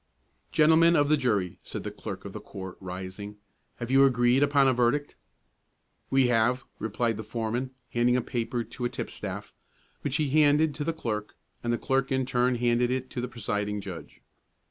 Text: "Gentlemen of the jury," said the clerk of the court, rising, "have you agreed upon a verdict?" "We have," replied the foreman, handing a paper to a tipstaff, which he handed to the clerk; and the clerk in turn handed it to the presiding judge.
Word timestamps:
"Gentlemen 0.51 0.95
of 0.95 1.09
the 1.09 1.15
jury," 1.15 1.59
said 1.61 1.83
the 1.83 1.91
clerk 1.91 2.25
of 2.25 2.33
the 2.33 2.41
court, 2.41 2.75
rising, 2.81 3.37
"have 3.75 3.91
you 3.91 4.03
agreed 4.03 4.41
upon 4.41 4.67
a 4.67 4.73
verdict?" 4.73 5.15
"We 6.09 6.25
have," 6.29 6.65
replied 6.79 7.17
the 7.17 7.23
foreman, 7.23 7.69
handing 7.91 8.17
a 8.17 8.21
paper 8.23 8.63
to 8.63 8.85
a 8.85 8.89
tipstaff, 8.89 9.53
which 10.01 10.15
he 10.15 10.29
handed 10.31 10.73
to 10.73 10.83
the 10.83 10.91
clerk; 10.91 11.35
and 11.63 11.71
the 11.71 11.77
clerk 11.77 12.11
in 12.11 12.25
turn 12.25 12.55
handed 12.55 12.89
it 12.89 13.11
to 13.11 13.21
the 13.21 13.27
presiding 13.27 13.79
judge. 13.79 14.21